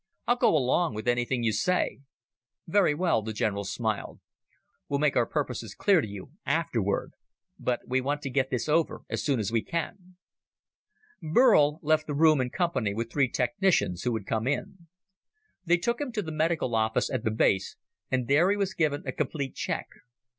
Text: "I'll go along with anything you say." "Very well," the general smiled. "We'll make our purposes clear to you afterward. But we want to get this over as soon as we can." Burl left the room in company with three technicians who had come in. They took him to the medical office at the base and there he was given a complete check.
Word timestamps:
"I'll 0.25 0.35
go 0.35 0.57
along 0.57 0.95
with 0.95 1.07
anything 1.07 1.43
you 1.43 1.51
say." 1.51 1.99
"Very 2.65 2.95
well," 2.95 3.21
the 3.21 3.33
general 3.33 3.63
smiled. 3.63 4.19
"We'll 4.89 4.97
make 4.99 5.15
our 5.15 5.27
purposes 5.27 5.75
clear 5.75 6.01
to 6.01 6.07
you 6.07 6.31
afterward. 6.43 7.11
But 7.59 7.81
we 7.85 8.01
want 8.01 8.23
to 8.23 8.31
get 8.31 8.49
this 8.49 8.67
over 8.67 9.01
as 9.11 9.23
soon 9.23 9.39
as 9.39 9.51
we 9.51 9.61
can." 9.63 10.15
Burl 11.21 11.77
left 11.83 12.07
the 12.07 12.15
room 12.15 12.41
in 12.41 12.49
company 12.49 12.95
with 12.95 13.11
three 13.11 13.29
technicians 13.29 14.01
who 14.01 14.17
had 14.17 14.25
come 14.25 14.47
in. 14.47 14.87
They 15.65 15.77
took 15.77 16.01
him 16.01 16.11
to 16.13 16.23
the 16.23 16.31
medical 16.31 16.73
office 16.73 17.11
at 17.11 17.23
the 17.23 17.29
base 17.29 17.75
and 18.09 18.27
there 18.27 18.49
he 18.49 18.57
was 18.57 18.73
given 18.73 19.03
a 19.05 19.11
complete 19.11 19.53
check. 19.53 19.85